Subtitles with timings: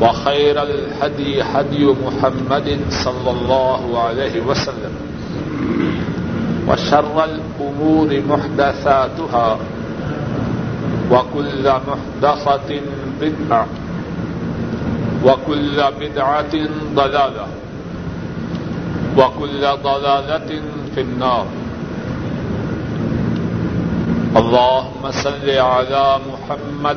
[0.00, 4.92] وخير الهدي هدي محمد صلى الله عليه وسلم
[6.68, 9.58] وشر الأمور محدثاتها
[11.10, 12.80] وكل محدثة
[13.20, 13.66] بدعة
[15.24, 16.54] وكل بدعة
[16.94, 17.46] ضلالة
[19.18, 20.50] وكل ضلالة
[20.94, 21.46] في النار
[24.36, 26.96] اللهم صل على محمد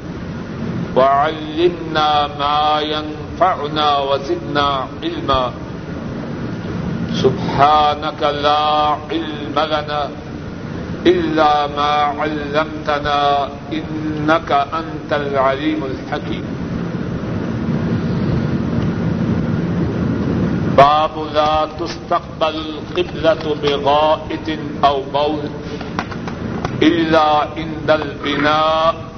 [0.95, 5.51] وعلمنا ما ينفعنا وزدنا علما
[7.23, 8.63] سبحانك لا
[9.11, 10.09] علم لنا
[11.05, 16.45] إلا ما علمتنا إنك أنت العليم الحكيم
[20.77, 24.47] باب لا تستقبل القبلة بغائط
[24.85, 25.43] أو بول
[26.81, 27.27] إلا
[27.57, 29.10] عند البناء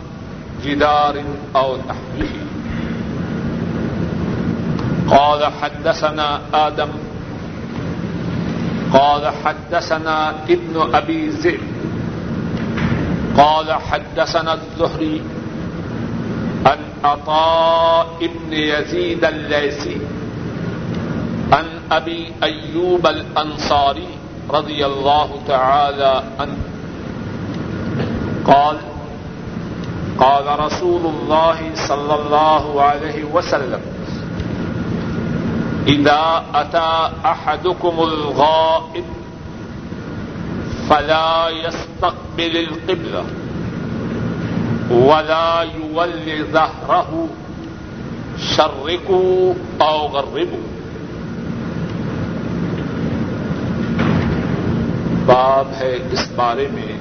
[0.65, 1.23] جدار
[1.55, 2.33] أو نحوه
[5.07, 6.89] قال حدثنا آدم.
[8.93, 11.59] قال حدثنا ابن أبي زئ.
[13.37, 15.21] قال حدثنا الزهري
[16.65, 19.97] عن عطاء ابن يزيد الليثي
[21.51, 24.07] عن أبي أيوب الأنصاري
[24.49, 26.57] رضي الله تعالى عنه
[28.45, 28.77] قال
[30.23, 33.81] قال رسول الله صلى الله عليه وسلم
[35.87, 39.03] إذا أتى أحدكم الغائب
[40.89, 43.23] فلا يستقبل القبلة
[44.91, 47.27] ولا يولي ظهره
[48.37, 50.63] شركوا أو غربوا
[55.25, 56.92] باب ہے اس بارے میں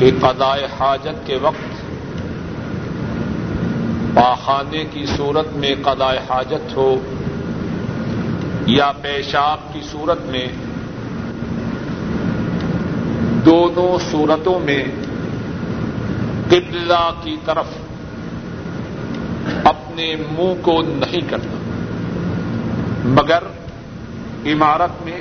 [0.00, 1.80] کہ قضائے حاجت کے وقت
[4.14, 7.00] پاخانے کی صورت میں قضائے حاجت ہو
[8.66, 10.46] یا پیشاب کی صورت میں
[13.44, 14.84] دونوں صورتوں میں
[16.48, 17.66] قبلہ کی طرف
[19.64, 21.58] اپنے منہ کو نہیں کرنا،
[23.04, 23.42] مگر
[24.46, 25.20] عمارت میں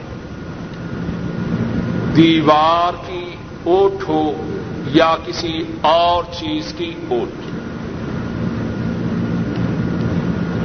[2.16, 4.49] دیوار کی اوٹ ہو
[4.94, 7.30] یا کسی اور چیز کی اوٹ۔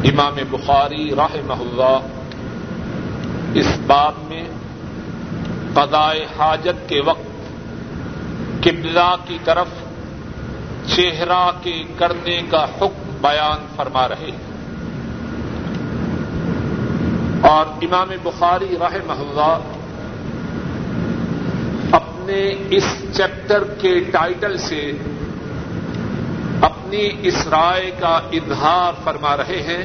[0.05, 1.99] امام بخاری راہ اللہ
[3.55, 4.45] اس باب میں
[5.75, 7.53] قضائے حاجت کے وقت
[8.65, 9.67] قبلہ کی طرف
[10.87, 14.55] چہرہ کے کرنے کا حکم بیان فرما رہے ہیں۔
[17.49, 19.74] اور امام بخاری راہ اللہ
[22.25, 22.85] اپنے اس
[23.17, 24.93] چیپٹر کے ٹائٹل سے
[26.61, 29.85] اپنی اس رائے کا اظہار فرما رہے ہیں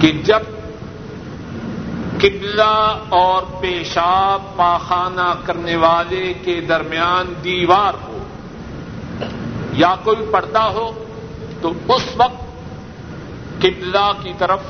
[0.00, 0.38] کہ جب
[2.18, 8.18] قبلہ اور پیشاب پاخانہ کرنے والے کے درمیان دیوار ہو
[9.72, 11.04] یا کوئی پردہ ہو،
[11.60, 14.60] تو اس وقت قبلہ کی طرف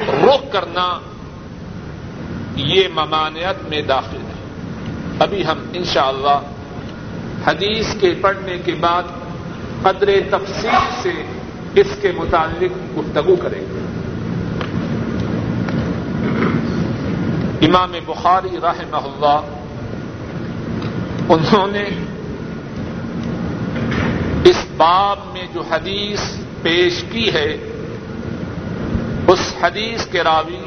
[0.00, 0.98] رخ کرنا
[2.56, 4.25] یہ ممانعت میں داخل ہے
[5.18, 6.40] ابھی ہم انشاءاللہ
[7.46, 9.02] حدیث کے پڑھنے کے بعد
[9.82, 11.12] قدر تفصیل سے
[11.74, 13.80] اس کے متعلق گفتگو کریں گے۔
[17.66, 19.40] امام بخاری رحمہ اللہ
[21.28, 21.88] انہوں نے
[24.44, 26.20] اس باب میں جو حدیث
[26.62, 27.56] پیش کی ہے،
[29.28, 30.65] اس حدیث کے راوی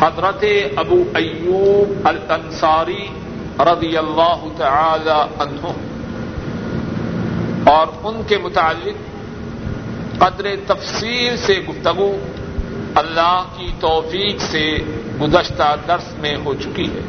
[0.00, 0.44] حضرت
[0.76, 3.06] ابو ایوب الانصاری
[3.58, 5.72] رضی اللہ تعالی عنہ
[7.70, 9.08] اور ان کے متعلق
[10.18, 12.16] قدر تفصیل سے گفتگو
[12.94, 14.78] اللہ کی توفیق سے
[15.20, 17.00] گزشتہ درس میں ہو چکی ہے۔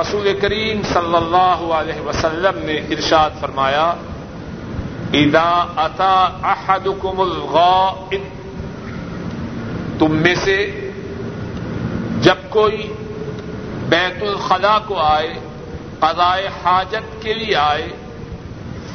[0.00, 3.94] رسول کریم صلی اللہ علیہ وسلم نے ارشاد فرمایا
[5.12, 8.37] ادا اتا احدکم الغائب
[9.98, 10.90] تم میں سے
[12.20, 12.92] جب کوئی
[13.88, 15.34] بیت الخلا کو آئے
[15.98, 17.88] قضائے حاجت کے لیے آئے،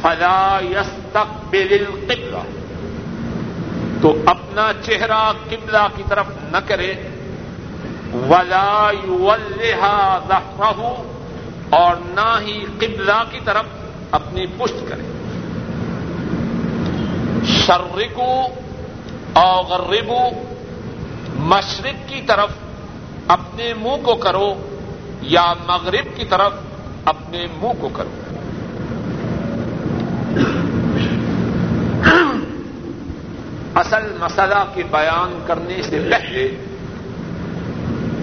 [0.02, 2.44] فلا يستقبل القبلہ،
[4.02, 6.94] تو اپنا چہرہ قبلہ کی طرف نہ کرے،
[8.30, 8.92] ولا
[10.28, 10.94] ظہره
[11.70, 13.66] اور نہ ہی قبلہ کی طرف
[14.12, 15.04] اپنی پشت کرے۔
[17.46, 18.48] شرکو
[19.34, 20.53] اور غربو
[21.44, 22.50] مشرق کی طرف
[23.28, 24.54] اپنے منہ کو کرو
[25.22, 26.54] یا مغرب کی طرف
[27.06, 28.10] اپنے منہ کو کرو۔
[33.76, 36.56] اصل مسئلہ کے بیان کرنے سے پہلے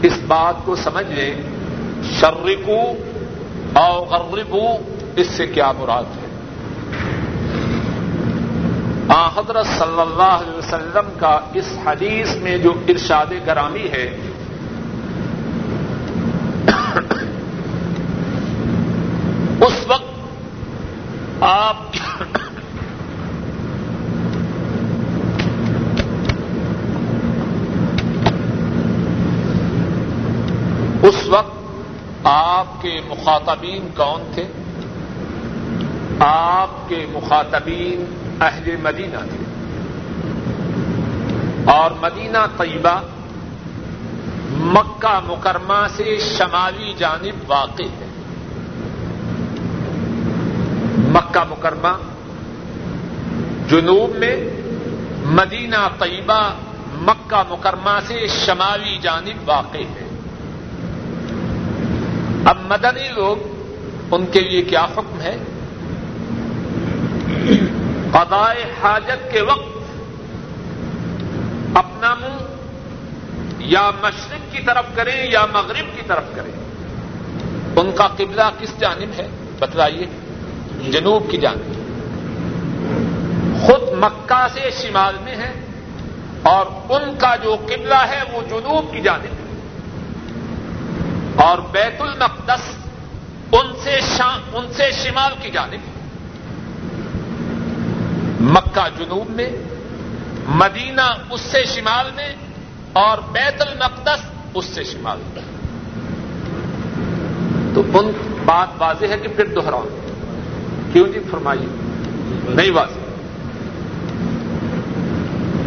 [0.02, 1.34] اس بات کو سمجھ لیں
[2.20, 2.92] شرکو
[3.72, 4.76] اور غربو،
[5.16, 6.19] اس سے کیا مراد ہے؟
[9.10, 14.04] حضرت صلی اللہ علیہ وسلم کا اس حدیث میں جو ارشاد گرامی ہے،
[19.66, 21.76] اس وقت آپ
[31.02, 31.58] اس وقت
[32.24, 34.46] آپ کے مخاطبین کون تھے؟
[36.20, 38.04] آپ کے مخاطبین
[38.40, 39.44] اہل مدینہ تھے۔
[41.70, 43.02] اور مدینہ طیبہ
[44.50, 48.06] مکہ مکرمہ سے شمالی جانب واقع ہے۔
[50.96, 51.96] مکہ مکرمہ
[53.68, 54.36] جنوب میں
[55.24, 56.54] مدینہ طیبہ
[56.92, 60.08] مکہ مکرمہ سے شمالی جانب واقع ہے۔
[62.44, 63.36] اب مدنی لوگ
[64.10, 65.36] ان کے لیے کیا حکم ہے؟
[68.12, 69.78] قضائے حاجت کے وقت
[71.74, 72.44] اپنا منہ
[73.58, 76.52] یا مشرق کی طرف کریں یا مغرب کی طرف کریں۔
[77.76, 79.28] ان کا قبلہ کس جانب ہے؟
[79.58, 80.06] بتلائیے۔
[80.90, 81.72] جنوب کی جانب۔
[83.66, 85.52] خود مکہ سے شمال میں ہے
[86.42, 89.60] اور ان کا جو قبلہ ہے وہ جنوب کی جانب۔ ہے
[91.36, 92.74] اور بیت المقدس
[93.52, 93.98] ان سے
[94.52, 95.89] ان سے شمال کی جانب۔
[98.40, 99.50] مکہ جنوب میں،
[100.48, 102.34] مدینہ اس سے شمال میں
[102.92, 104.18] اور بیت المقدس
[104.54, 105.42] اس سے شمال میں۔
[107.74, 108.10] تو ان
[108.44, 109.84] بات واضح ہے کہ پھر دوہراؤ
[110.92, 111.66] کیوں جی؟ فرمائیے۔
[112.48, 112.98] نہیں واضح۔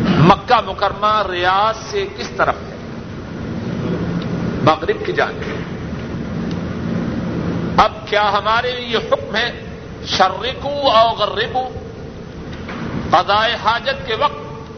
[0.07, 2.77] مکہ مکرمہ ریاض سے کس طرف ہے؟
[4.63, 5.43] مغرب کی جانب۔
[7.77, 9.65] اب کیا ہمارے یہ حکم ہے؟
[10.05, 11.82] شرکو اور غربو؟
[13.13, 14.71] قضائے حاجت کے وقت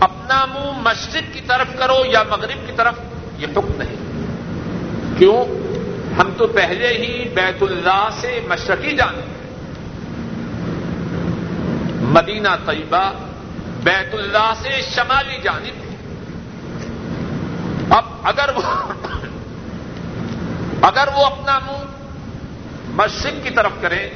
[0.00, 2.94] اپنا منہ مشرق کی طرف کرو یا مغرب کی طرف،
[3.38, 3.96] یہ حکم نہیں۔
[5.18, 5.44] کیوں؟
[6.20, 9.50] ہم تو پہلے ہی بیت اللہ سے مشرقی جانتے ہیں
[12.02, 13.12] مدینہ طیبہ
[13.82, 15.94] بیت اللہ سے شمالی جانب۔
[17.92, 18.92] اب اگر وہ
[20.82, 21.84] اگر وہ اپنا منہ
[22.88, 24.10] مشرق کی طرف کریں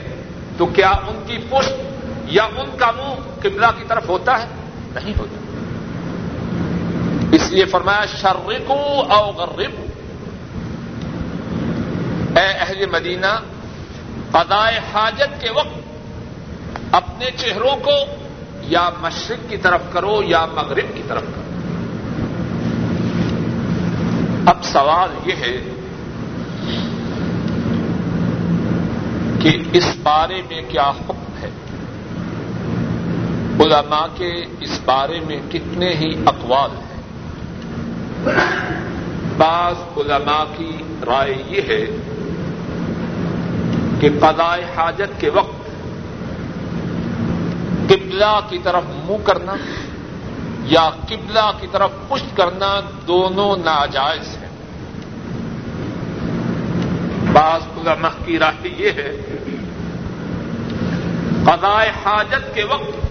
[0.59, 1.94] تو کیا ان کی پشت
[2.27, 4.47] یا ان کا منہ قبلہ کی طرف ہوتا ہے؟
[4.95, 5.37] نہیں ہوتا۔
[7.33, 9.87] اس لیے فرمایا شرکو او غربو۔
[12.37, 13.41] اے اہل مدینہ،
[14.31, 15.79] قضائے حاجت کے وقت
[16.93, 18.25] اپنے چہروں کو
[18.61, 21.41] یا مشرق کی طرف کرو یا مغرب کی طرف کرو۔
[24.47, 25.57] اب سوال یہ ہے
[29.41, 31.24] کہ اس بارے میں کیا حکم
[33.65, 37.03] علماء کے اس بارے میں کتنے ہی اقوال ہیں۔
[39.37, 41.87] بعض علماء کی رائے یہ ہے
[44.01, 45.65] کہ قضائے حاجت کے وقت
[47.89, 49.53] قبلہ کی طرف منہ کرنا
[50.65, 54.49] یا قبلہ کی طرف پشت کرنا دونوں ناجائز ہیں۔
[57.33, 59.17] بعض علماء کی رائے یہ ہے
[61.45, 63.04] قضائے حاجت کے وقت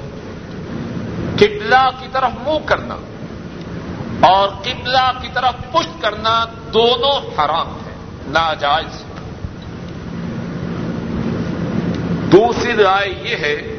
[1.38, 2.96] قبلہ کی طرف منہ کرنا
[4.28, 7.96] اور قبلہ کی طرف پشت کرنا دونوں حرام ہیں،
[8.28, 9.04] ناجائز۔
[12.32, 13.78] دوسری رائے یہ ہے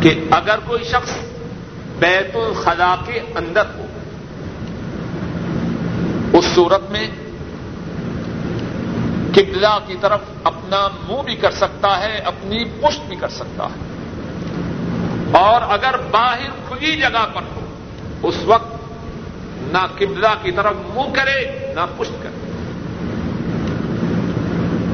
[0.00, 1.10] کہ اگر کوئی شخص
[1.98, 3.86] بیت الخلا کے اندر ہو،
[6.32, 7.10] اس صورت میں
[9.34, 13.91] قبلہ کی طرف اپنا منہ بھی کر سکتا ہے، اپنی پشت بھی کر سکتا ہے۔
[15.32, 17.60] اور اگر باہر کھلی جگہ پر ہو،
[18.22, 18.74] اس وقت
[19.72, 22.52] نہ قبلہ کی طرف منہ کرے، نہ پشت کرے۔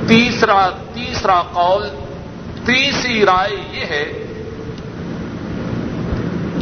[0.08, 1.88] تیسرا تیسرا قول،
[2.66, 4.24] تیسری رائے یہ ہے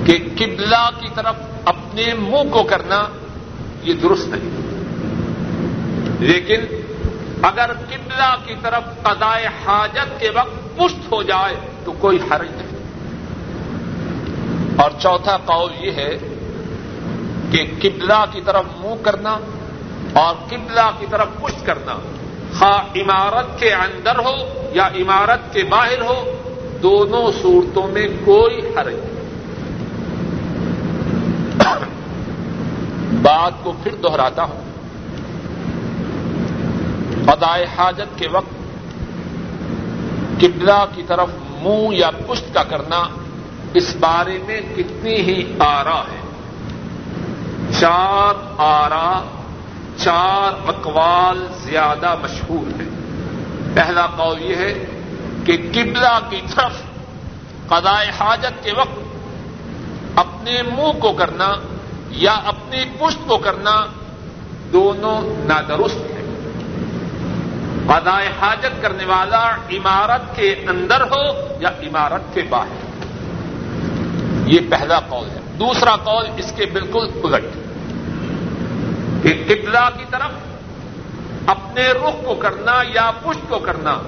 [0.06, 3.08] کہ قبلہ کی طرف اپنے منہ کو کرنا
[3.82, 4.66] یہ درست نہیں۔
[6.20, 6.60] لیکن
[7.42, 12.65] اگر قبلہ کی طرف قضائے حاجت کے وقت پشت ہو جائے تو کوئی حرج نہیں۔
[14.76, 16.18] اور چوتھا قول یہ ہے
[17.50, 19.38] کہ قبلہ کی طرف منہ کرنا
[20.12, 21.98] اور قبلہ کی طرف پشت کرنا،
[22.58, 24.32] خواہ عمارت کے اندر ہو
[24.72, 26.32] یا عمارت کے باہر ہو،
[26.82, 29.16] دونوں صورتوں میں کوئی حرج نہیں۔
[33.22, 34.60] بات کو پھر دوہراتا ہوں۔
[37.26, 38.52] ادائے حاجت کے وقت
[40.40, 41.28] قبلہ کی طرف
[41.62, 43.02] منہ یا پشت کا کرنا
[43.76, 46.20] اس بارے میں کتنی ہی آرا ہے۔
[47.80, 49.22] چار آرا،
[49.96, 52.88] چار اقوال زیادہ مشہور ہیں۔
[53.74, 54.84] پہلا قول یہ ہے
[55.44, 56.82] کہ قبلہ کی طرف
[57.66, 58.98] قضائے حاجت کے وقت
[60.16, 61.48] اپنے منہ کو کرنا
[62.10, 63.86] یا اپنی پشت کو کرنا
[64.72, 66.50] دونوں نادرست ہیں۔
[67.86, 73.05] قضائے حاجت کرنے والا عمارت کے اندر ہو یا عمارت کے باہر۔
[74.46, 77.44] یہ پہلا قول ہے۔ دوسرا قول اس کے بالکل الٹ۔
[79.22, 80.30] کہ قبلہ کی طرف
[81.46, 83.98] اپنے رخ کو کرنا یا پشت کو کرنا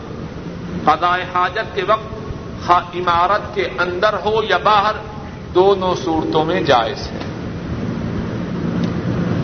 [0.85, 4.95] قضائے حاجت کے وقت عمارت کے اندر ہو یا باہر،
[5.55, 7.19] دونوں صورتوں میں جائز ہے۔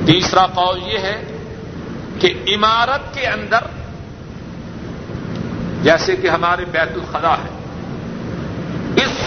[0.06, 1.38] تیسرا قول یہ ہے
[2.20, 3.60] کہ عمارت کے اندر،
[5.82, 7.63] جیسے کہ ہمارے بیت الخلا ہے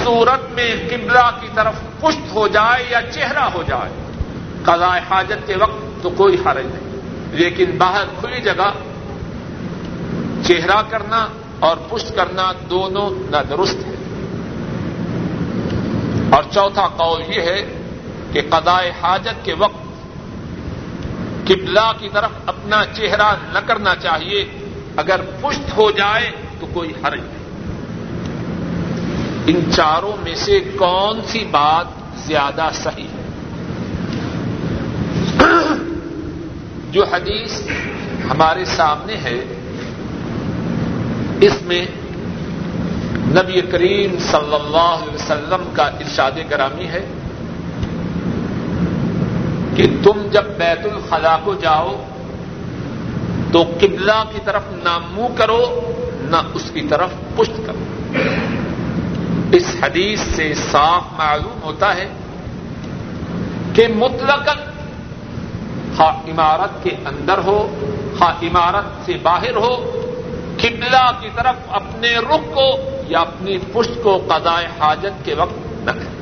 [0.08, 3.90] صورت میں قبلہ کی طرف پشت ہو جائے یا چہرہ ہو جائے۔
[4.64, 7.00] قضاء حاجت کے وقت تو کوئی حرج نہیں۔
[7.32, 8.72] لیکن باہر کھلی جگہ
[10.44, 11.28] چہرہ کرنا
[11.60, 13.96] اور پشت کرنا دونوں نہ درست ہے
[16.32, 17.84] اور چوتھا قول یہ ہے
[18.32, 19.84] کہ قضاء حاجت کے وقت
[21.48, 24.46] قبلہ کی طرف اپنا چہرہ نہ کرنا چاہیے۔
[24.96, 27.37] اگر پشت ہو جائے تو کوئی حرج نہیں۔
[29.48, 31.86] ان چاروں میں سے کون سی بات
[32.28, 33.24] زیادہ صحیح ہے؟
[36.92, 37.62] جو حدیث
[38.32, 39.40] ہمارے سامنے ہے،
[41.42, 41.86] اس میں
[43.28, 47.06] نبی کریم صلی اللہ علیہ وسلم کا ارشاد گرامی ہے
[49.76, 52.04] کہ تم جب بیت الخلا کو جاؤ
[53.52, 57.86] تو قبلہ کی طرف نہ منہ کرو، نہ اس کی طرف پشت کرو۔
[59.68, 62.08] اس حدیث سے صاف معلوم ہوتا ہے
[63.74, 64.50] کہ مطلق
[66.00, 67.58] ہاں عمارت کے اندر ہو
[68.22, 70.02] ہاں عمارت سے باہر ہو،
[70.58, 72.68] قبلہ کی طرف اپنے رخ کو
[73.08, 76.16] یا اپنی پشت کو قضائے حاجت کے وقت نہ کریں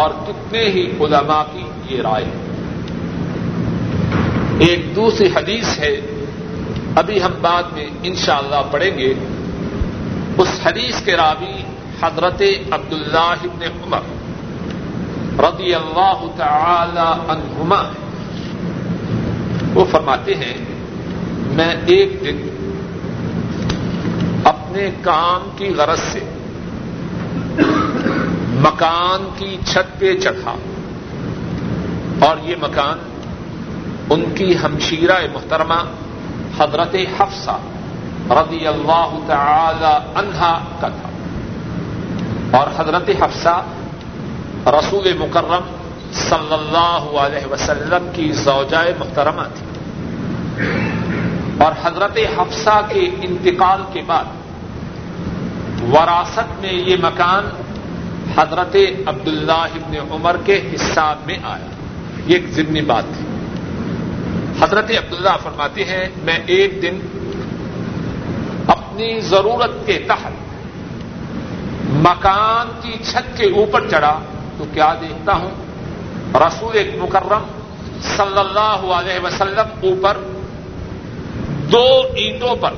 [0.00, 2.46] اور کتنے ہی علماء کی یہ رائے۔ ہے
[4.58, 6.00] ایک دوسری حدیث ہے،
[6.96, 9.14] ابھی ہم بعد میں انشاءاللہ اللہ پڑھیں گے۔
[10.38, 11.62] اس حدیث کے راوی
[12.02, 14.00] حضرت عبداللہ ابن عمر
[15.44, 17.82] رضی اللہ تعالی عنہما
[19.74, 20.54] وہ فرماتے ہیں،
[21.46, 22.48] میں ایک دن
[24.44, 26.20] اپنے کام کی غرض سے
[28.50, 30.54] مکان کی چھت پہ چڑھا۔
[32.18, 32.98] اور یہ مکان
[34.10, 35.82] ان کی ہمشیرہ محترمہ
[36.58, 37.58] حضرت حفصہ
[38.30, 41.08] رضی اللہ تعالی عنہا کا تھا۔
[42.58, 43.62] اور حضرت حفصہ
[44.66, 45.60] رسول مکرم
[46.12, 49.66] صلی اللہ علیہ وسلم کی زوجائے محترمہ تھی۔
[51.58, 54.24] اور حضرت حفصہ کے انتقال کے بعد
[55.92, 57.48] وراثت میں یہ مکان
[58.38, 61.66] حضرت عبداللہ ابن عمر کے حصہ میں آیا۔
[62.26, 63.26] یہ ایک ضمنی بات تھی۔
[64.60, 67.00] حضرت عبداللہ فرماتے ہیں، میں ایک دن
[68.98, 70.32] اپنی ضرورت کے تحت
[71.84, 74.20] مکان کی چھت کے اوپر چڑھا
[74.58, 75.50] تو کیا دیکھتا ہوں؟
[76.34, 77.42] رسول مکرم
[78.00, 80.16] صلی اللہ علیہ وسلم اوپر
[81.72, 82.74] دو اینٹوں پر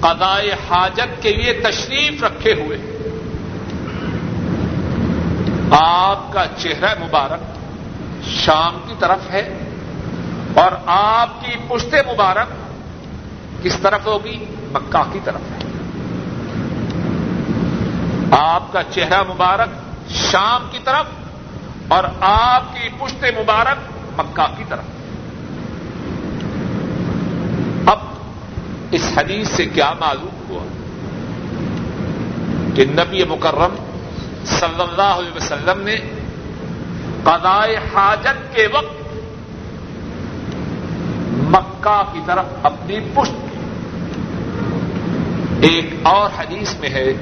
[0.00, 2.78] قضائے حاجت کے لیے تشریف رکھے ہوئے۔
[5.70, 7.40] آپ کا چہرہ مبارک
[8.28, 9.58] شام کی طرف ہے
[10.54, 12.46] اور آپ کی پشت مبارک
[13.64, 15.58] کس طرف ہوگی؟ مکہ کی طرف ہے۔
[18.30, 19.68] آپ کا چہرہ مبارک
[20.10, 21.04] شام کی طرف
[21.88, 23.78] اور آپ کی پشت مبارک
[24.20, 24.84] مکہ کی طرف۔
[27.86, 27.98] اب
[28.90, 30.64] اس حدیث سے کیا معلوم ہوا
[32.74, 33.74] کہ نبی مکرم
[34.44, 35.96] صلی اللہ علیہ وسلم نے
[37.24, 39.02] قضائے حاجت کے وقت
[41.32, 43.51] مکہ کی طرف اپنی پشت
[45.62, 47.12] ایک اور حدیث میں ہے،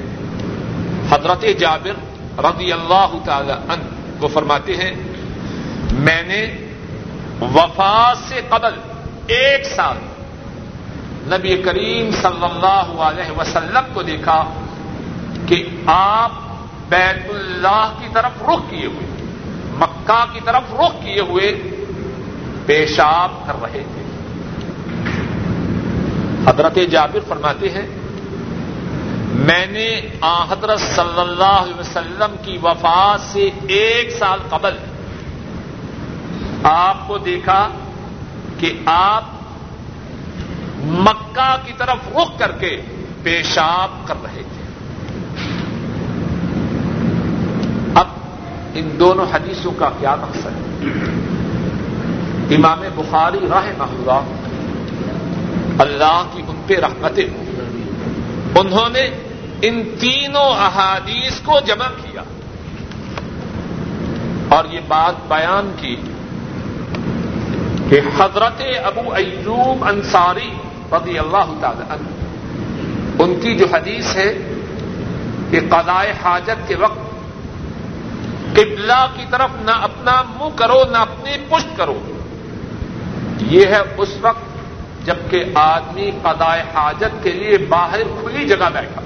[1.09, 3.83] حضرت جابر رضی اللہ تعالی عنہ،
[4.19, 4.91] وہ فرماتے ہیں،
[5.91, 6.45] میں نے
[7.41, 8.73] وفات سے قبل
[9.27, 9.97] ایک سال
[11.27, 14.43] نبی کریم صلی اللہ علیہ وسلم کو دیکھا
[15.47, 16.31] کہ آپ
[16.89, 19.07] بیت اللہ کی طرف رخ کیے ہوئے،
[19.73, 21.51] مکہ کی طرف رخ کیے ہوئے
[22.65, 24.03] پیشاب کر رہے تھے۔
[26.47, 27.87] حضرت جابر فرماتے ہیں
[29.41, 34.73] میں نے آ حضرت صلی اللہ علیہ وسلم کی وفات سے ایک سال قبل
[36.63, 37.69] آپ کو دیکھا
[38.59, 39.23] کہ آپ
[40.77, 42.81] مکہ کی طرف رخ کر کے
[43.23, 44.63] پیشاب کر رہے تھے۔
[47.95, 48.07] اب
[48.73, 50.95] ان دونوں حدیثوں کا کیا مقصد ہے؟
[52.55, 54.21] امام بخاری راہ اللہ
[55.79, 57.27] اللہ کی ان پہ رحمتیں
[58.55, 59.30] انہوں نے
[59.61, 62.21] ان تینوں احادیث کو جمع کیا۔
[64.49, 65.95] اور یہ بات بیان کی
[67.89, 70.49] کہ حضرت ابو ایوب انصاری
[70.91, 72.07] رضی اللہ تعالی عنہ،
[73.23, 74.33] ان کی جو حدیث ہے
[75.51, 76.99] کہ قضائے حاجت کے وقت
[78.53, 81.99] قبلہ کی طرف نہ اپنا منہ کرو، نہ اپنی پشت کرو۔
[83.41, 84.43] یہ ہے اس وقت
[85.05, 89.01] جبکہ آدمی قضائے حاجت کے لیے باہر کھلی جگہ بیٹھا۔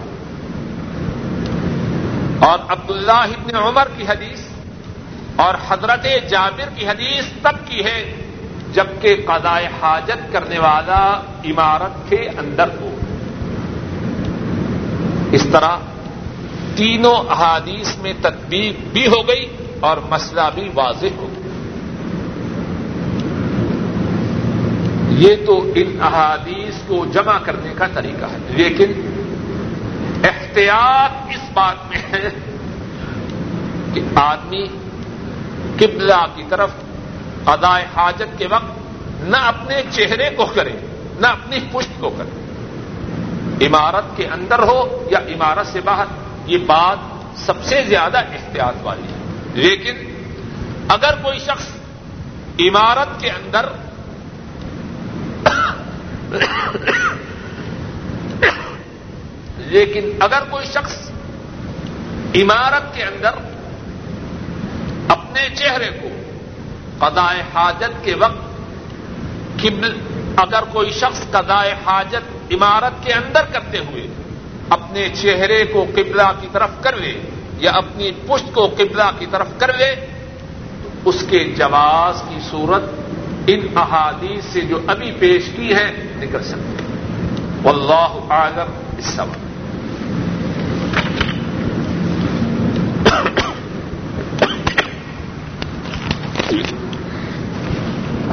[2.46, 4.42] اور عبداللہ ابن عمر کی حدیث
[5.36, 8.16] اور حضرت جابر کی حدیث تب کی ہے
[8.74, 12.96] جبکہ قضائے حاجت کرنے والا عمارت کے اندر ہو۔
[15.32, 15.78] اس طرح
[16.76, 19.46] تینوں احادیث میں تدبیر بھی ہو گئی
[19.80, 21.44] اور مسئلہ بھی واضح ہو گیا۔
[25.10, 29.15] یہ تو ان احادیث کو جمع کرنے کا طریقہ ہے، لیکن
[30.56, 32.30] احتیاط اس بات میں ہے
[33.94, 34.68] کہ آدمی
[35.80, 36.70] قبلہ کی طرف
[37.46, 38.80] ادائے حاجت کے وقت
[39.22, 40.74] نہ اپنے چہرے کو کرے،
[41.20, 42.30] نہ اپنی پشت کو کرے۔
[43.68, 46.06] عمارت کے اندر ہو یا عمارت سے باہر،
[46.46, 46.98] یہ بات
[47.40, 49.96] سب سے زیادہ احتیاط والی ہے۔ لیکن
[50.90, 51.68] اگر کوئی شخص
[52.60, 53.66] عمارت کے اندر
[59.76, 60.96] لیکن اگر کوئی شخص
[62.36, 63.38] عمارت کے اندر
[65.10, 66.10] اپنے چہرے کو
[67.00, 68.46] قضائے حاجت کے وقت
[70.38, 74.06] اگر کوئی شخص قضائے حاجت عمارت کے اندر کرتے ہوئے
[74.70, 77.14] اپنے چہرے کو قبلہ کی طرف کر لے
[77.60, 79.94] یا اپنی پشت کو قبلہ کی طرف کر لے،
[80.84, 82.84] تو اس کے جواز کی صورت
[83.48, 86.84] ان احادیث سے جو ابھی پیش کی ہے نکل سکتے
[87.64, 89.38] واللہ عالم اس سب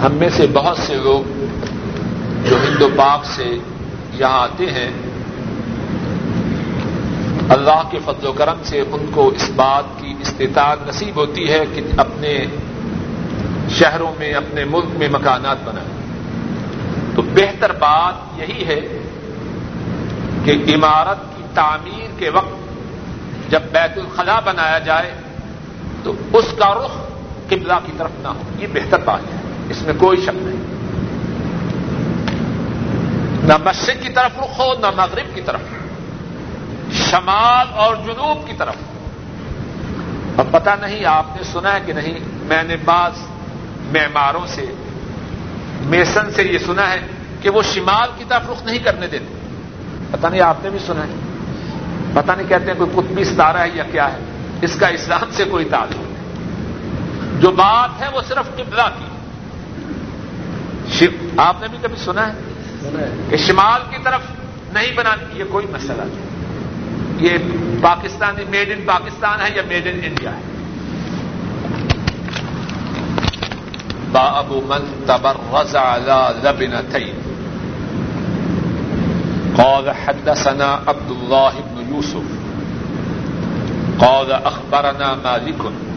[0.03, 1.45] ہم میں سے بہت سے لوگ
[2.49, 3.59] جو ہندو پاک سے
[4.13, 4.91] یہاں آتے ہیں،
[7.49, 11.65] اللہ کے فضل و کرم سے ان کو اس بات کی استطاعت نصیب ہوتی ہے
[11.75, 12.47] کہ اپنے
[13.71, 16.03] شہروں میں، اپنے ملک میں مکانات بنائیں۔
[17.17, 18.99] تو بہتر بات یہی ہے
[20.45, 22.63] کہ عمارت کی تعمیر کے وقت
[23.51, 25.15] جب بیت الخلاء بنایا جائے
[26.03, 27.12] تو اس کا رخ
[27.49, 30.73] قبلہ کی طرف نہ ہو۔ یہ بہتر بات ہے۔ اس میں کوئی شک نہیں۔
[33.47, 35.61] نہ مشرق کی طرف رخ ہو نہ مغرب کی طرف۔
[36.93, 38.75] شمال اور جنوب کی طرف۔
[40.37, 43.13] اب پتہ نہیں، آپ نے سنا ہے کہ نہیں، میں نے بعض
[43.93, 44.65] معماروں سے،
[45.81, 47.01] میسن سے یہ سنا ہے
[47.41, 49.35] کہ وہ شمال کی طرف رخ نہیں کرنے دیتے۔
[50.11, 51.15] پتہ نہیں، آپ نے بھی سنا ہے۔
[52.13, 54.19] پتہ نہیں کہتے ہیں کوئی قطبی ستارہ ہے یا کیا ہے۔
[54.63, 56.12] اس کا اسلام سے کوئی تعلق۔
[57.43, 59.05] جو بات ہے وہ صرف قبلہ کی۔
[61.37, 62.33] آپ نے بھی کبھی سنا ہے؟
[63.31, 64.21] کہ شمال کی طرف
[64.73, 66.33] نہیں بنانی یہ کوئی مسئلہ نہیں۔
[67.19, 67.39] یہ
[67.81, 70.41] پاکستانی میڈ ان پاکستان ہے یا میڈ ان انڈیا ہے؟
[74.13, 77.33] باب من تبرز على لبنتين
[79.57, 82.43] قال حدثنا عبد الله بن يوسف
[84.01, 85.92] قال اخبرنا مالك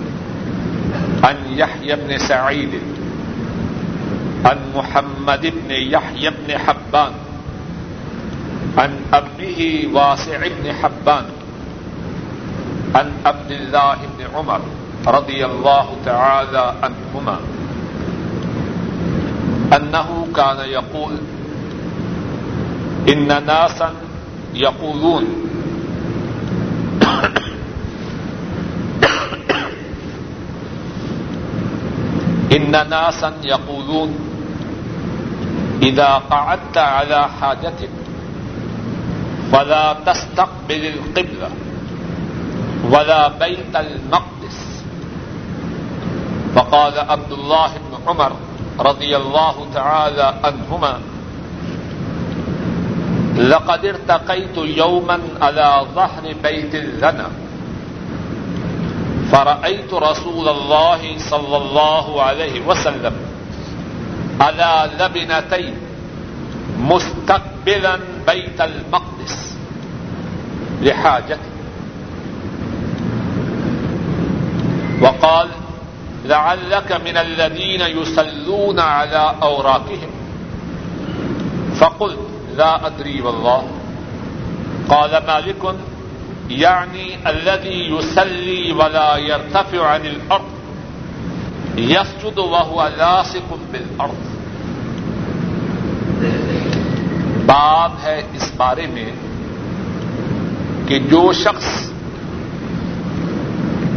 [1.26, 2.74] عن يحيى بن سعيد،
[4.46, 7.12] عن محمد بن يحيى بن حبان،
[8.78, 9.60] عن ابه
[9.94, 11.26] واسع بن حبان،
[12.96, 14.62] عن عبد الله بن عمر
[15.08, 17.38] رضي الله تعالى عنهما
[19.78, 21.14] انه كان يقول
[23.10, 23.90] ان ناسا
[24.54, 25.26] يقولون
[32.56, 34.16] ان ناسا يقولون
[35.82, 37.90] اذا قعدت على حاجتك
[39.52, 41.50] فلا تستقبل القبلة
[42.92, 44.84] ولا بيت المقدس
[46.56, 48.32] فقال عبد الله بن عمر
[48.80, 51.00] رضي الله تعالى عنهما
[53.38, 57.45] لقد ارتقيت يوما على ظهر بيت لنا
[59.32, 63.14] فرأيت رسول الله صلى الله عليه وسلم
[64.42, 65.76] على لبنتين
[66.80, 69.58] مستقبلا بيت المقدس
[70.82, 71.52] لحاجته.
[75.02, 75.48] وقال
[76.26, 80.12] لعلك من الذين يصلون على أوراقهم.
[81.76, 82.20] فقلت
[82.58, 83.68] لا أدري والله.
[84.90, 85.76] قال مالك
[86.50, 90.50] یعنی يعني الذي يصلي ولا يرتفع عن الأرض
[91.78, 94.22] يسجد وهو لاصق بالأرض
[97.46, 99.12] باب ہے اس بارے میں
[100.88, 101.92] کہ جو شخص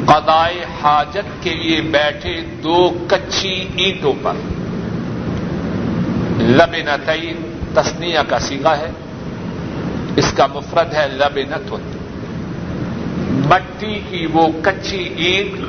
[0.07, 4.37] قدائے حاجت کے لیے بیٹھے دو کچی اینٹوں پر
[6.41, 7.43] لب نتعین
[7.75, 8.91] تسنیا کا سیگا ہے،
[10.17, 11.98] اس کا مفرد ہے لب نتن
[13.49, 15.61] مٹی کی وہ کچی اینٹ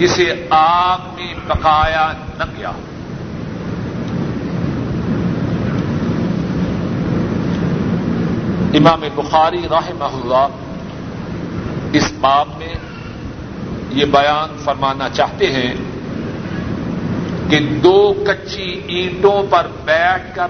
[0.00, 2.72] جسے آگ میں پکایا نہ گیا
[8.74, 10.46] امام بخاری رحمہ اللہ
[11.92, 12.74] اس باب میں
[13.90, 15.74] یہ بیان فرمانا چاہتے ہیں
[17.50, 20.46] کہ دو کچی اینٹوں پر بیٹھ کر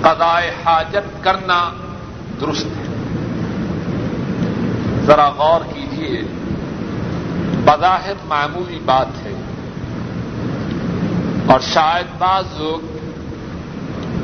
[0.00, 1.70] قضائے حاجت کرنا
[2.40, 2.81] درست ہے۔
[5.06, 6.22] ذرا غور کیجیے
[7.64, 9.32] بظاہر معمولی بات ہے۔
[11.46, 12.86] اور شاید بعض لوگ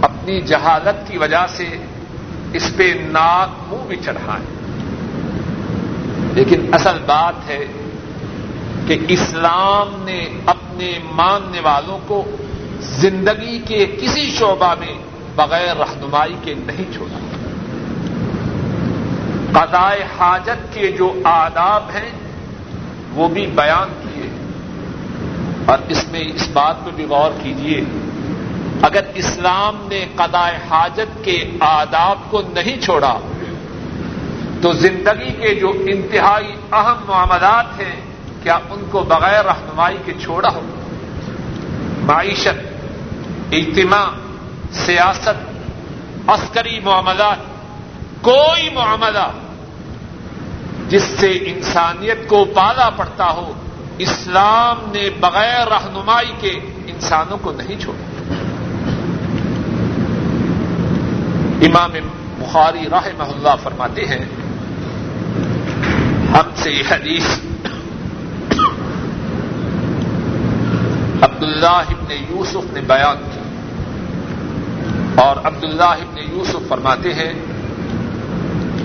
[0.02, 1.68] اپنی جہالت کی وجہ سے
[2.52, 4.58] اس پہ ناک منہ بھی چڑھائیں۔
[6.34, 7.64] لیکن اصل بات ہے
[8.86, 12.24] کہ اسلام نے اپنے ماننے والوں کو
[12.80, 14.94] زندگی کے کسی شعبہ میں
[15.36, 17.27] بغیر رہنمائی کے نہیں چھوڑا۔
[19.52, 22.10] قضائے حاجت کے جو آداب ہیں،
[23.12, 24.28] وہ بھی بیان کیے۔
[25.66, 27.80] اور اس میں اس بات پہ بھی غور کیجیے
[28.82, 33.18] اگر اسلام نے قضائے حاجت کے آداب کو نہیں چھوڑا،
[34.62, 38.00] تو زندگی کے جو انتہائی اہم معاملات ہیں،
[38.42, 40.60] کیا ان کو بغیر رہنمائی کے چھوڑا ہو؟
[42.02, 42.84] معیشت،
[43.52, 44.06] اجتماع،
[44.72, 45.52] سیاست،
[46.26, 47.47] عسکری معاملات
[48.22, 49.30] کوئی معاملہ
[50.88, 53.52] جس سے انسانیت کو پالا پڑتا ہو،
[53.98, 58.34] اسلام نے بغیر رہنمائی کے انسانوں کو نہیں چھوڑا۔
[61.62, 61.92] امام
[62.38, 64.24] بخاری راہ محلہ فرماتے ہیں،
[66.32, 67.38] ہم سے یہ حدیث
[71.22, 73.40] عبداللہ ابن یوسف نے بیان کی
[75.20, 77.32] اور عبداللہ ابن یوسف فرماتے ہیں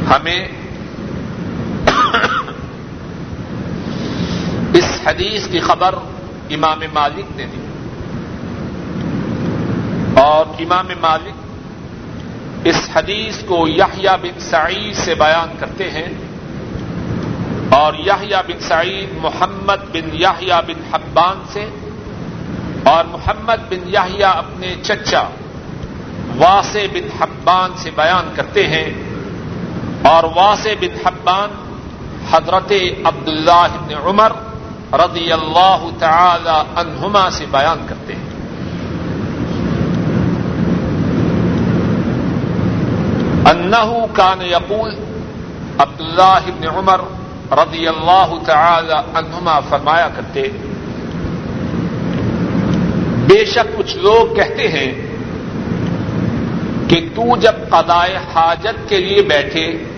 [0.09, 0.47] ہمیں
[4.73, 5.95] اس حدیث کی خبر
[6.49, 7.61] امام مالک نے دی
[10.21, 16.07] اور امام مالک اس حدیث کو یحییٰ بن سعید سے بیان کرتے ہیں
[17.69, 21.65] اور یحییٰ بن سعید محمد بن یحییٰ بن حبان سے
[22.83, 25.23] اور محمد بن یحییٰ اپنے چچا
[26.35, 28.87] واسع بن حبان سے بیان کرتے ہیں
[30.03, 31.49] اور واسع بن حبان
[32.31, 32.71] حضرت
[33.05, 34.31] عبداللہ بن عمر
[34.93, 38.33] رضی اللہ تعالی عنہما سے بیان کرتے ہیں۔
[43.49, 44.95] انہو کان یقول
[45.77, 47.01] عبداللہ بن عمر
[47.51, 50.41] رضی اللہ تعالی عنہما فرمایا کرتے
[53.27, 54.91] بے شک کچھ لوگ کہتے ہیں
[56.89, 59.92] کہ تو جب قضائے حاجت کے لیے بیٹھے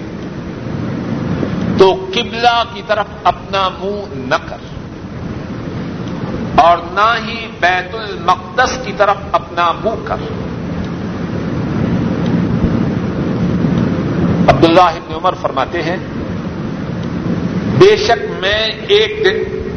[1.78, 4.58] تو قبلہ کی طرف اپنا منہ نہ کر
[6.62, 10.16] اور نہ ہی بیت المقدس کی طرف اپنا منہ کر۔
[14.50, 15.98] عبداللہ ابن عمر فرماتے ہیں،
[17.80, 19.70] بے شک میں ایک دن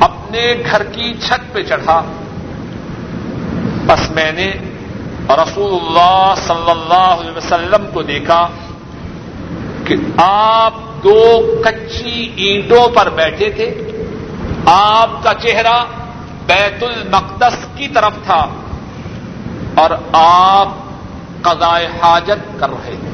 [0.00, 2.02] اپنے گھر کی چھت پہ چڑھا۔
[3.86, 4.52] بس میں نے
[5.28, 8.48] رسول اللہ صلی اللہ علیہ وسلم کو دیکھا
[9.84, 10.72] کہ آپ
[11.04, 13.74] دو کچی اینٹوں پر بیٹھے تھے۔
[14.66, 15.84] آپ کا چہرہ
[16.46, 18.46] بیت المقدس کی طرف تھا
[19.74, 20.68] اور آپ
[21.42, 23.10] قضائے حاجت کر رہے تھے۔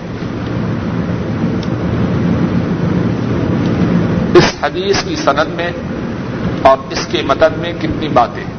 [4.39, 5.71] اس حدیث کی سند میں
[6.63, 8.57] اور اس کے مدد میں کتنی باتیں ہیں۔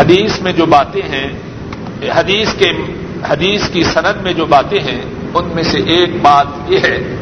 [0.00, 1.28] حدیث میں جو باتیں ہیں،
[2.16, 2.70] حدیث کے،
[3.28, 5.02] حدیث کی سند میں جو باتیں ہیں
[5.34, 7.16] ان میں سے ایک بات یہ ہے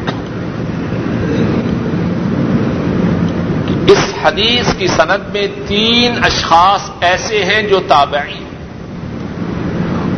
[3.67, 8.51] کہ اس حدیث کی سند میں تین اشخاص ایسے ہیں جو تابعی ہیں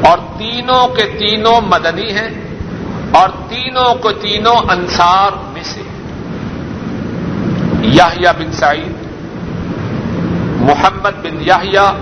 [0.05, 2.29] اور تینوں کے تینوں مدنی ہیں
[3.11, 5.81] اور تینوں کو تینوں انصار میں سے
[7.81, 8.93] یاہیا بن سعید،
[10.61, 11.93] محمد بن یاہیا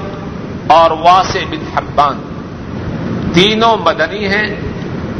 [0.67, 2.21] اور واسع بن حبان۔
[3.33, 4.70] تینوں مدنی ہیں۔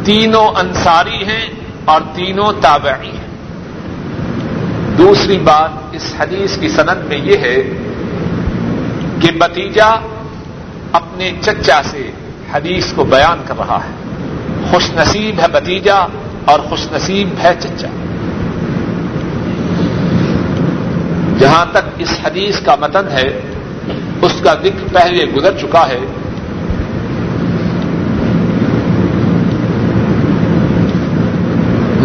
[0.04, 1.50] تینوں انصاری ہیں
[1.86, 3.32] اور تینوں تابعی ہیں۔
[4.98, 7.56] دوسری بات اس حدیث کی صنعت میں یہ ہے
[9.20, 9.90] کہ بتیجا
[10.92, 12.12] اپنے چچا سے
[12.54, 13.94] حدیث کو بیان کر رہا ہے۔
[14.72, 15.96] خوش نصیب ہے بتیجا
[16.46, 17.88] اور خوش نصیب ہے چچا۔
[21.40, 23.42] جہاں تک اس حدیث کا متن ہے،
[24.22, 26.00] اس کا ذکر پہلے گزر چکا ہے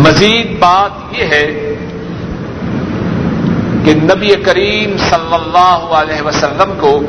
[0.06, 1.74] مزید بات یہ ہے
[3.84, 7.00] کہ نبی کریم صلی اللہ علیہ وسلم کو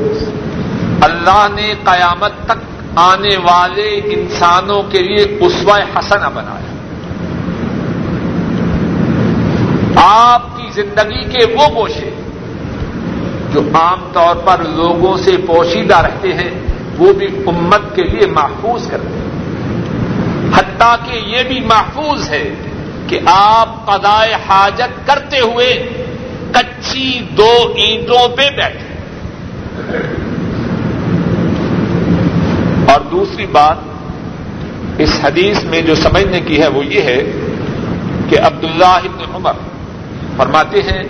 [1.01, 2.57] اللہ نے قیامت تک
[2.95, 6.73] آنے والے انسانوں کے لیے اسوہ حسنہ بنایا۔
[10.03, 12.09] آپ کی زندگی کے وہ گوشے
[13.53, 16.49] جو عام طور پر لوگوں سے پوشیدہ رہتے ہیں،
[16.97, 19.27] وہ بھی امت کے لیے محفوظ کرتے ہیں۔
[20.57, 22.53] حتیٰ کہ یہ بھی محفوظ ہے
[23.07, 25.89] کہ آپ قضائے حاجت کرتے ہوئے
[26.51, 28.87] کچی دو اینٹوں پہ بیٹھے۔
[32.91, 33.75] اور دوسری بات،
[34.97, 37.23] اس حدیث میں جو سمجھنے کی ہے وہ یہ ہے
[38.29, 39.53] کہ عبداللہ ابن عمر
[40.37, 41.03] فرماتے ہیں،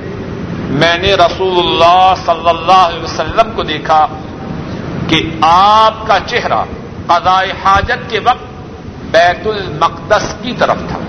[0.69, 4.07] میں نے رسول اللہ صلی اللہ علیہ وسلم کو دیکھا
[5.07, 6.63] کہ آپ کا چہرہ
[7.07, 8.45] قضائے حاجت کے وقت
[9.11, 10.99] بیت المقدس کی طرف تھا۔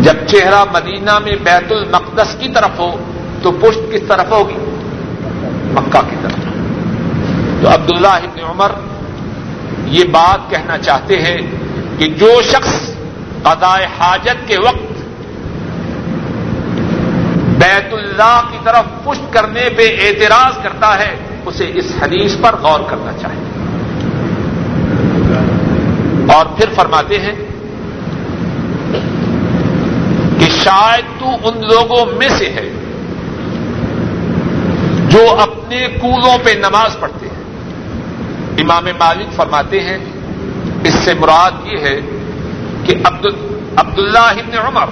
[0.00, 2.90] جب چہرہ مدینہ میں بیت المقدس کی طرف ہو
[3.42, 4.56] تو پشت کس طرف ہوگی؟
[5.72, 6.34] مکہ کی طرف۔
[7.62, 8.70] تو عبداللہ ابن عمر
[9.84, 11.36] یہ بات کہنا چاہتے ہیں
[11.98, 12.90] کہ جو شخص
[13.42, 14.92] قضائے حاجت کے وقت
[17.58, 21.14] بیت اللہ کی طرف پشت کرنے پہ اعتراض کرتا ہے،
[21.46, 23.44] اسے اس حدیث پر غور کرنا چاہیے۔
[26.32, 27.32] اور پھر فرماتے ہیں
[30.38, 32.68] کہ شاید تو ان لوگوں میں سے ہے
[35.08, 37.42] جو اپنے کولوں پہ نماز پڑھتے ہیں۔
[38.58, 39.98] امام مالک فرماتے ہیں،
[40.84, 42.00] اس سے مراد یہ ہے
[42.84, 42.94] کہ
[43.76, 44.86] عبداللہ ابن عمر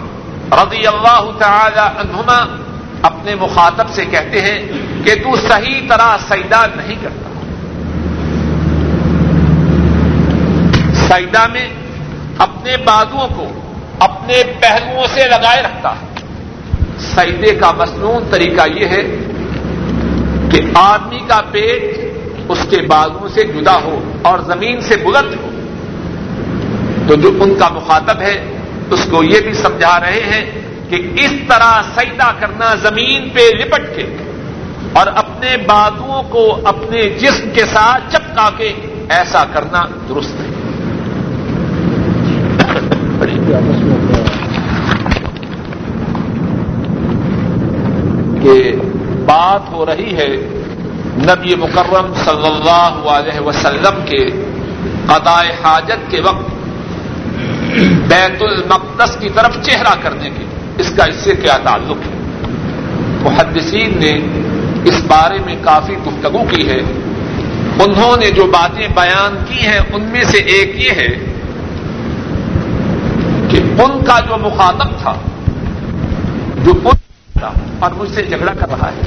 [0.53, 2.57] رضی اللہ تعالی عنہما
[3.03, 4.59] اپنے مخاطب سے کہتے ہیں
[5.05, 7.29] کہ تو صحیح طرح سیدا نہیں کرتا۔
[10.95, 11.69] سیدا میں
[12.39, 13.68] اپنے بازوؤں کو
[14.01, 16.07] اپنے پہلوؤں سے لگائے رکھتا ہے۔
[16.99, 19.03] سیدے کا مصنون طریقہ یہ ہے
[20.51, 21.83] کہ آدمی کا پیٹ
[22.49, 25.51] اس کے بازو سے جدا ہو اور زمین سے بلند ہو۔
[27.09, 28.57] تو جو ان کا مخاطب ہے،
[28.91, 30.45] اس کو یہ بھی سمجھا رہے ہیں
[30.89, 34.17] کہ اس طرح سیدا کرنا زمین پہ لپٹ کے
[34.93, 38.73] اور اپنے بازوؤں کو اپنے جسم کے ساتھ چپکا کے
[39.09, 40.58] ایسا کرنا درست ہے
[48.43, 48.73] کہ
[49.27, 50.29] بات ہو رہی ہے
[51.17, 54.27] نبی مکرم صلی اللہ علیہ وسلم کے
[55.07, 56.59] قدائے حاجت کے وقت
[58.09, 60.45] بیت المقدس کی طرف چہرہ کرنے کی
[60.79, 62.47] اس کا اس سے کیا تعلق ہے؟
[63.23, 64.13] محدثین نے
[64.85, 66.81] اس بارے میں کافی گفتگو کی ہے۔
[67.85, 71.28] انہوں نے جو باتیں بیان کی ہیں، ان میں سے ایک یہ ہے
[73.79, 75.15] ان کا جو مخاطب تھا،
[76.65, 76.73] جو
[77.33, 79.01] تھا، اور مجھ سے جھگڑا کر رہا ہے۔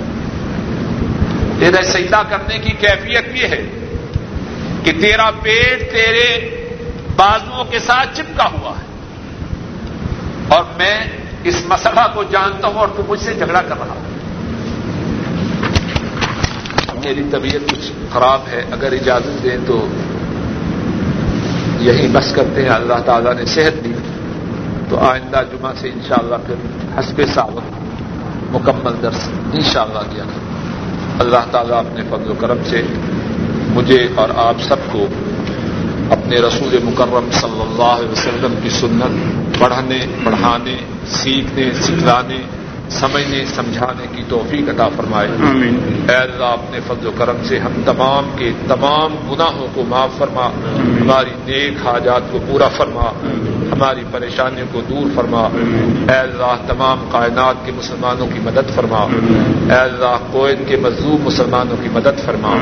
[1.59, 3.67] تیرا سجدہ کرنے کی کیفیت یہ ہے
[4.83, 6.49] کہ تیرا پیٹ تیرے
[7.15, 8.91] بازوؤں کے ساتھ چپکا ہوا ہے۔
[10.47, 10.97] اور میں
[11.43, 14.11] اس مسئلہ کو جانتا ہوں اور تو مجھ سے جھگڑا کر رہا ہوں۔
[17.03, 19.87] میری طبیعت کچھ خراب ہے، اگر اجازت دیں تو
[21.79, 23.93] یہی بس کرتے ہیں۔ اللہ تعالیٰ نے صحت دی۔
[24.91, 26.55] تو آئندہ جمعہ سے انشاءاللہ پھر
[26.99, 27.63] حسب ساوت
[28.51, 30.23] مکمل درس انشاءاللہ دیا
[31.19, 32.81] اللہ تعالیٰ اپنے فضل و کرم سے
[33.67, 35.07] مجھے اور آپ سب کو
[36.09, 40.77] اپنے رسول مکرم صلی اللہ علیہ وسلم کی سنت پڑھنے پڑھانے
[41.07, 42.41] سیکھنے سکھلانے
[42.89, 45.27] سمجھنے سمجھانے کی توفیق عطا فرمائے۔
[46.09, 50.49] اے اللہ اپنے فضل و کرم سے ہم تمام کے تمام گناہوں کو معاف فرما۔
[51.01, 53.11] ہماری نیک حاجات کو پورا فرما۔
[53.81, 55.47] ہماری پریشانیوں کو دور فرما۔
[56.13, 61.77] اے اللہ، تمام کائنات کے مسلمانوں کی مدد فرما۔ اے اللہ کویت کے مظلوم مسلمانوں
[61.83, 62.55] کی مدد فرما۔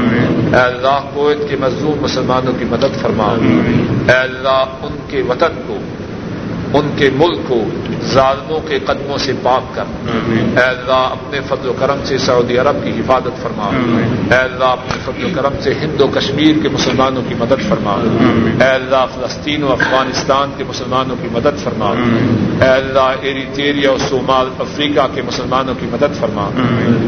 [0.58, 3.36] اے اللہ کویت کے مظلوم مسلمانوں کی مدد فرما۔
[4.08, 5.78] اے اللہ، ان کے وطن کو
[6.74, 7.64] ان کے ملک کو
[8.06, 9.84] ظالموں کے قدموں سے پاک کر۔
[10.58, 13.70] اے اللہ اپنے فضل و کرم سے سعودی عرب کی حفاظت فرما۔
[14.32, 17.92] اے اللہ اپنے فضل و کرم سے ہند و کشمیر کے مسلمانوں کی مدد فرما۔
[18.66, 21.94] اے اللہ فلسطین و افغانستان کے مسلمانوں کی مدد فرما۔
[22.62, 26.50] اے اللہ ایریٹیریا و صومال افریقہ کے مسلمانوں کی مدد فرما۔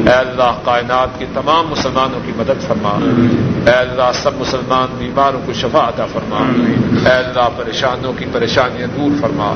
[0.06, 3.00] اے اللہ کائنات کے تمام مسلمانوں کی مدد فرما۔
[3.66, 6.38] اے اللہ سب مسلمان بیماروں کو شفا عطا فرما۔
[7.10, 9.51] اے اللہ پریشانوں کی پریشانیاں دور فرما۔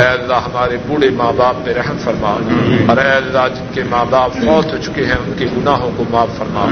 [0.00, 2.32] اے اللہ ہمارے بوڑھے ماں باپ پہ رحم فرما
[2.88, 6.04] اور اے اللہ جن کے ماں باپ فوت ہو چکے ہیں، ان کے گناہوں کو
[6.10, 6.64] معاف فرما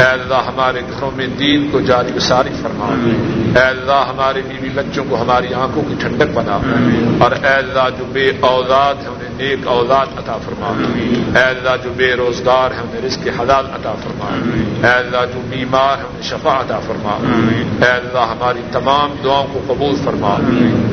[0.00, 2.88] اے اللہ ہمارے گھروں میں دین کو جاری و ساری فرما
[3.58, 6.58] اے اللہ ہمارے بیوی بچوں کو ہماری آنکھوں کی ٹھنڈک بنا
[7.24, 10.72] اور اے اللہ جو بے اولاد ہیں، انہیں نیک اولاد عطا فرما
[11.38, 14.28] اے اللہ جو بے روزگار ہیں، انہیں رزق حلال عطا فرما
[14.86, 19.60] اے اللہ جو بیمار ہیں، انہیں شفا عطا فرما اے اللہ ہماری تمام دعاؤں کو
[19.66, 20.34] قبول فرما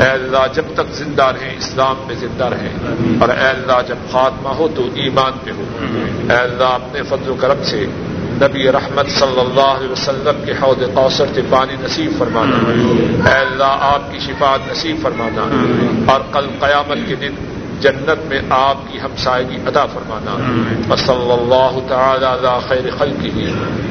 [0.03, 2.73] اے اللہ جب تک زندہ رہیں، اسلام میں زندہ رہیں۔
[3.21, 5.63] اور اے اللہ، جب خاتمہ ہو تو ایمان پہ ہو۔
[6.29, 7.85] اے اللہ، اپنے فضل و کرم سے
[8.41, 12.55] نبی رحمت صلی اللہ علیہ وسلم کے حوض قوثر سے پانی نصیب فرمانا۔
[13.29, 15.41] اے اللہ، آپ کی شفاعت نصیب فرمانا۔
[16.11, 17.31] اور کل قیامت کے دن
[17.79, 20.35] جنت میں آپ کی ہمسائگی ادا فرمانا۔
[20.95, 23.39] صلی اللہ تعالی علی خیر خلقه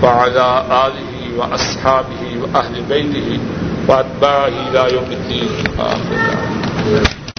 [0.02, 3.36] وعلى آله وأصحابه وأهل بيته
[3.88, 7.23] وأتباعه إلى يوم الدين آخر Thank you.